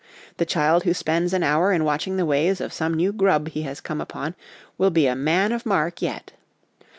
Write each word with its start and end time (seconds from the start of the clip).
The 0.37 0.47
child 0.47 0.81
who 0.83 0.95
spends 0.95 1.31
an 1.31 1.43
hour 1.43 1.71
in 1.71 1.83
watching 1.83 2.17
the 2.17 2.25
ways 2.25 2.59
of 2.59 2.73
some 2.73 2.95
new 2.95 3.13
'grub' 3.13 3.49
he 3.49 3.61
has 3.61 3.79
come 3.79 4.01
upon 4.01 4.33
will 4.79 4.89
be 4.89 5.05
a 5.05 5.15
man 5.15 5.51
of 5.51 5.63
mark 5.63 6.01
yet. 6.01 6.31